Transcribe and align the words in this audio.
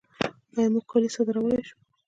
آیا 0.55 0.69
موږ 0.73 0.85
کالي 0.91 1.09
صادرولی 1.15 1.61
شو؟ 1.67 1.75